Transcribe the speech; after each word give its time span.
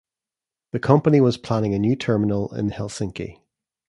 The 0.71 0.79
company 0.79 1.21
was 1.21 1.37
planning 1.37 1.75
a 1.75 1.77
new 1.77 1.95
terminal 1.95 2.51
in 2.55 2.71
Helsinki. 2.71 3.43